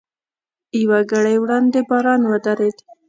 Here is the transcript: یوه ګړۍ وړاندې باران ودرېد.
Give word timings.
یوه 0.81 0.99
ګړۍ 1.11 1.35
وړاندې 1.39 1.79
باران 1.89 2.21
ودرېد. 2.27 2.77